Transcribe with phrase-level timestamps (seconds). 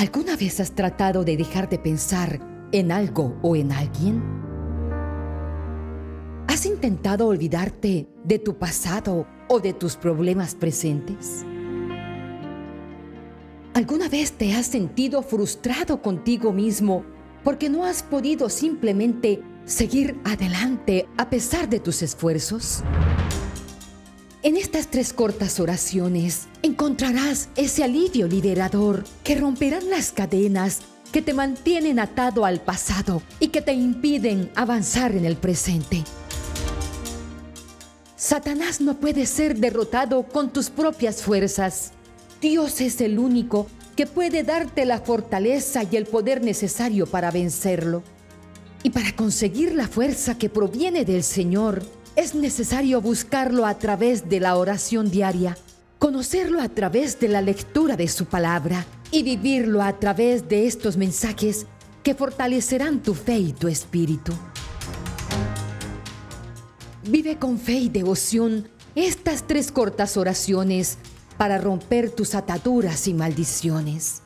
[0.00, 2.40] ¿Alguna vez has tratado de dejar de pensar
[2.72, 4.22] en algo o en alguien?
[6.48, 11.44] ¿Has intentado olvidarte de tu pasado o de tus problemas presentes?
[13.74, 17.04] ¿Alguna vez te has sentido frustrado contigo mismo
[17.44, 22.82] porque no has podido simplemente seguir adelante a pesar de tus esfuerzos?
[24.42, 30.78] En estas tres cortas oraciones encontrarás ese alivio liberador que romperán las cadenas
[31.12, 36.04] que te mantienen atado al pasado y que te impiden avanzar en el presente.
[38.16, 41.90] Satanás no puede ser derrotado con tus propias fuerzas.
[42.40, 48.02] Dios es el único que puede darte la fortaleza y el poder necesario para vencerlo.
[48.84, 51.82] Y para conseguir la fuerza que proviene del Señor,
[52.16, 55.56] es necesario buscarlo a través de la oración diaria,
[55.98, 60.96] conocerlo a través de la lectura de su palabra y vivirlo a través de estos
[60.96, 61.66] mensajes
[62.02, 64.32] que fortalecerán tu fe y tu espíritu.
[67.04, 70.98] Vive con fe y devoción estas tres cortas oraciones
[71.36, 74.22] para romper tus ataduras y maldiciones.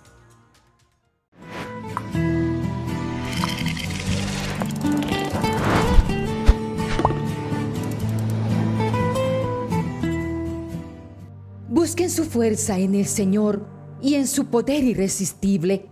[11.84, 13.68] Busquen su fuerza en el Señor
[14.00, 15.90] y en su poder irresistible.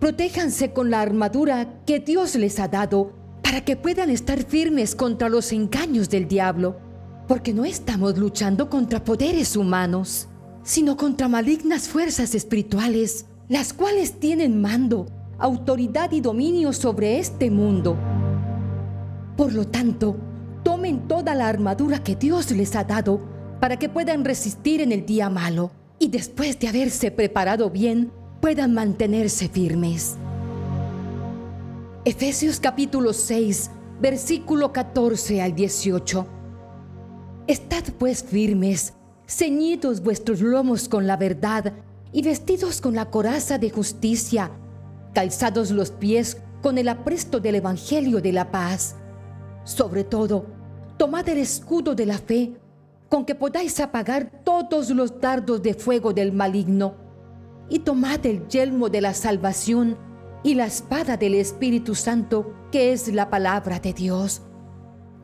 [0.00, 3.12] Protéjanse con la armadura que Dios les ha dado
[3.44, 6.80] para que puedan estar firmes contra los engaños del diablo,
[7.28, 10.26] porque no estamos luchando contra poderes humanos,
[10.64, 15.06] sino contra malignas fuerzas espirituales, las cuales tienen mando,
[15.38, 17.96] autoridad y dominio sobre este mundo.
[19.36, 20.16] Por lo tanto,
[20.64, 25.04] tomen toda la armadura que Dios les ha dado para que puedan resistir en el
[25.04, 30.16] día malo y después de haberse preparado bien, puedan mantenerse firmes.
[32.04, 36.26] Efesios capítulo 6, versículo 14 al 18.
[37.48, 38.94] Estad pues firmes,
[39.26, 41.72] ceñidos vuestros lomos con la verdad
[42.12, 44.52] y vestidos con la coraza de justicia,
[45.14, 48.94] calzados los pies con el apresto del Evangelio de la paz.
[49.64, 50.46] Sobre todo,
[50.96, 52.52] tomad el escudo de la fe,
[53.08, 56.96] con que podáis apagar todos los dardos de fuego del maligno,
[57.68, 59.96] y tomad el yelmo de la salvación
[60.42, 64.42] y la espada del Espíritu Santo, que es la palabra de Dios,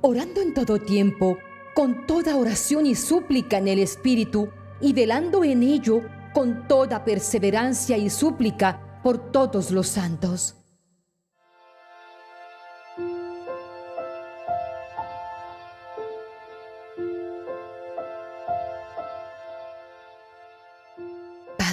[0.03, 1.39] orando en todo tiempo,
[1.75, 4.49] con toda oración y súplica en el Espíritu,
[4.81, 6.03] y velando en ello
[6.35, 10.64] con toda perseverancia y súplica por todos los santos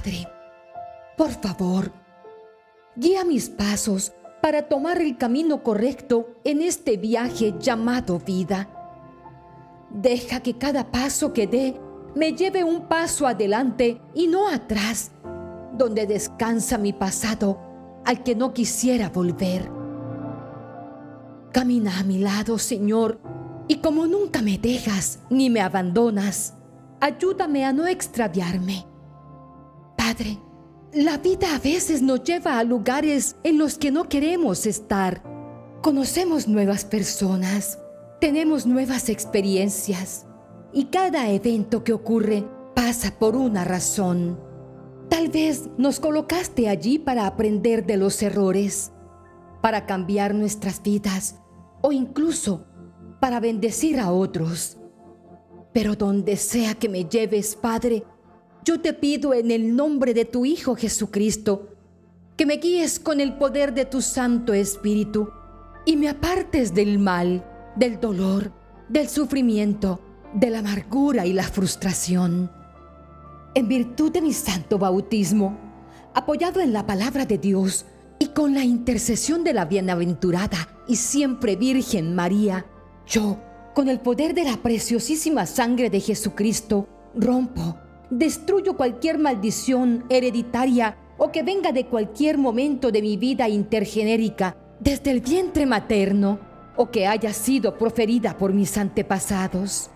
[0.01, 0.27] Padre,
[1.15, 1.91] por favor,
[2.95, 8.67] guía mis pasos para tomar el camino correcto en este viaje llamado vida.
[9.91, 11.79] Deja que cada paso que dé
[12.15, 15.11] me lleve un paso adelante y no atrás,
[15.77, 17.59] donde descansa mi pasado
[18.03, 19.69] al que no quisiera volver.
[21.51, 23.19] Camina a mi lado, Señor,
[23.67, 26.55] y como nunca me dejas ni me abandonas,
[26.99, 28.90] ayúdame a no extraviarme
[30.11, 30.37] Padre,
[30.93, 35.23] la vida a veces nos lleva a lugares en los que no queremos estar.
[35.81, 37.79] Conocemos nuevas personas,
[38.19, 40.25] tenemos nuevas experiencias
[40.73, 42.43] y cada evento que ocurre
[42.75, 44.37] pasa por una razón.
[45.07, 48.91] Tal vez nos colocaste allí para aprender de los errores,
[49.61, 51.37] para cambiar nuestras vidas
[51.79, 52.65] o incluso
[53.21, 54.77] para bendecir a otros.
[55.71, 58.03] Pero donde sea que me lleves, Padre,
[58.63, 61.69] yo te pido en el nombre de tu Hijo Jesucristo,
[62.37, 65.29] que me guíes con el poder de tu Santo Espíritu
[65.85, 67.43] y me apartes del mal,
[67.75, 68.51] del dolor,
[68.87, 69.99] del sufrimiento,
[70.33, 72.51] de la amargura y la frustración.
[73.55, 75.57] En virtud de mi santo bautismo,
[76.13, 77.85] apoyado en la palabra de Dios
[78.19, 82.65] y con la intercesión de la bienaventurada y siempre Virgen María,
[83.07, 83.39] yo,
[83.73, 87.77] con el poder de la preciosísima sangre de Jesucristo, rompo
[88.11, 95.11] destruyo cualquier maldición hereditaria o que venga de cualquier momento de mi vida intergenérica, desde
[95.11, 96.39] el vientre materno,
[96.75, 99.89] o que haya sido proferida por mis antepasados.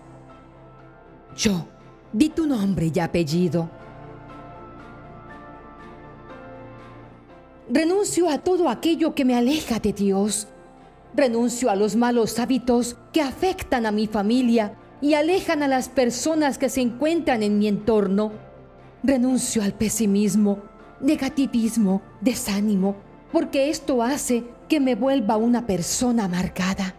[1.36, 1.66] Yo,
[2.12, 3.68] di tu nombre y apellido.
[7.68, 10.46] Renuncio a todo aquello que me aleja de Dios.
[11.14, 16.58] Renuncio a los malos hábitos que afectan a mi familia y alejan a las personas
[16.58, 18.32] que se encuentran en mi entorno.
[19.02, 20.62] Renuncio al pesimismo,
[21.00, 22.96] negativismo, desánimo,
[23.32, 26.94] porque esto hace que me vuelva una persona amargada.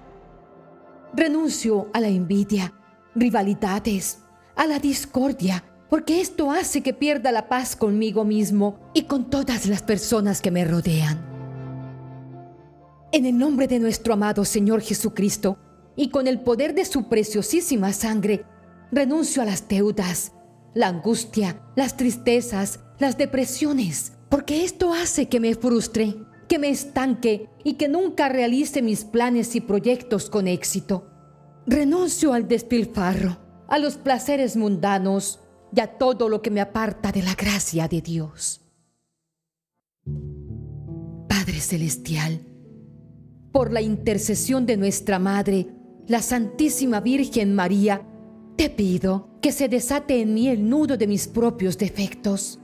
[1.13, 2.73] Renuncio a la envidia,
[3.15, 4.19] rivalidades,
[4.55, 9.67] a la discordia, porque esto hace que pierda la paz conmigo mismo y con todas
[9.67, 11.25] las personas que me rodean.
[13.11, 15.57] En el nombre de nuestro amado Señor Jesucristo
[15.97, 18.45] y con el poder de su preciosísima sangre,
[18.91, 20.31] renuncio a las deudas,
[20.73, 26.15] la angustia, las tristezas, las depresiones, porque esto hace que me frustre,
[26.47, 31.09] que me estanque y que nunca realice mis planes y proyectos con éxito.
[31.65, 35.39] Renuncio al despilfarro, a los placeres mundanos
[35.75, 38.61] y a todo lo que me aparta de la gracia de Dios.
[41.27, 42.45] Padre Celestial,
[43.51, 45.67] por la intercesión de nuestra Madre,
[46.07, 48.01] la Santísima Virgen María,
[48.55, 52.59] te pido que se desate en mí el nudo de mis propios defectos.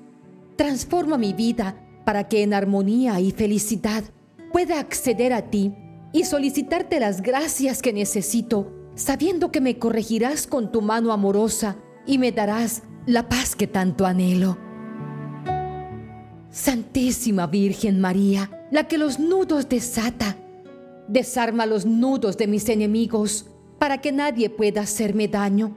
[0.55, 1.75] Transforma mi vida
[2.05, 4.03] para que en armonía y felicidad
[4.51, 5.73] pueda acceder a ti
[6.13, 11.75] y solicitarte las gracias que necesito, sabiendo que me corregirás con tu mano amorosa
[12.05, 14.57] y me darás la paz que tanto anhelo.
[16.49, 20.37] Santísima Virgen María, la que los nudos desata,
[21.07, 23.47] desarma los nudos de mis enemigos
[23.79, 25.75] para que nadie pueda hacerme daño.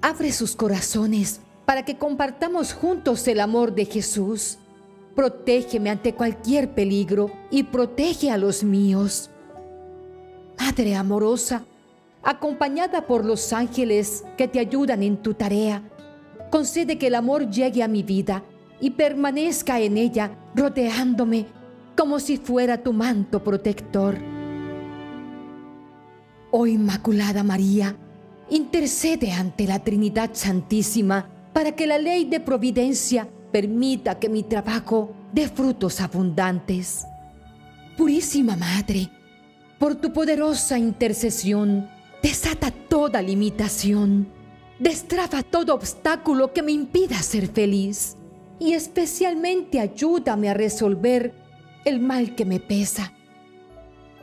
[0.00, 4.58] Abre sus corazones para que compartamos juntos el amor de Jesús.
[5.14, 9.30] Protégeme ante cualquier peligro y protege a los míos.
[10.58, 11.64] Madre amorosa,
[12.22, 15.82] acompañada por los ángeles que te ayudan en tu tarea,
[16.50, 18.42] concede que el amor llegue a mi vida
[18.80, 21.46] y permanezca en ella rodeándome
[22.04, 24.18] como si fuera tu manto protector.
[26.50, 27.96] Oh Inmaculada María,
[28.50, 35.14] intercede ante la Trinidad Santísima para que la ley de providencia permita que mi trabajo
[35.32, 37.06] dé frutos abundantes.
[37.96, 39.08] Purísima Madre,
[39.78, 41.88] por tu poderosa intercesión,
[42.22, 44.26] desata toda limitación
[44.78, 48.18] Destraba todo obstáculo que me impida ser feliz
[48.60, 51.43] y especialmente ayúdame a resolver
[51.84, 53.12] el mal que me pesa.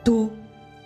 [0.04, 0.32] Tú,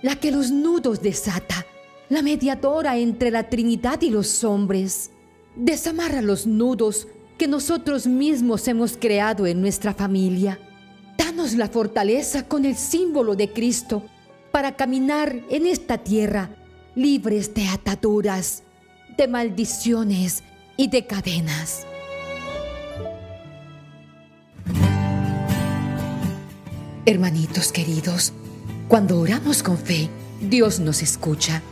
[0.02, 1.66] la que los nudos desata,
[2.08, 5.10] la mediadora entre la Trinidad y los hombres,
[5.54, 7.08] desamarra los nudos
[7.38, 10.58] que nosotros mismos hemos creado en nuestra familia.
[11.16, 14.04] Danos la fortaleza con el símbolo de Cristo
[14.52, 16.50] para caminar en esta tierra
[16.94, 18.62] libres de ataduras
[19.16, 20.42] de maldiciones
[20.76, 21.86] y de cadenas.
[27.08, 28.32] Hermanitos queridos,
[28.88, 30.10] cuando oramos con fe,
[30.40, 31.62] Dios nos escucha.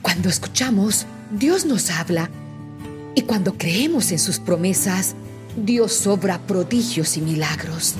[0.00, 2.30] Cuando escuchamos, Dios nos habla.
[3.14, 5.16] Y cuando creemos en sus promesas,
[5.54, 7.94] Dios obra prodigios y milagros.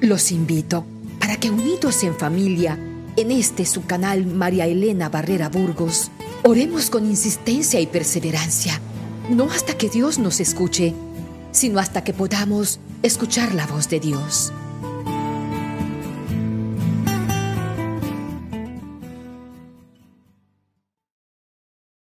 [0.00, 0.84] Los invito
[1.20, 2.80] para que unidos en familia,
[3.16, 6.10] en este su canal María Elena Barrera Burgos,
[6.42, 8.80] oremos con insistencia y perseverancia,
[9.28, 10.94] no hasta que Dios nos escuche,
[11.52, 14.52] sino hasta que podamos escuchar la voz de Dios.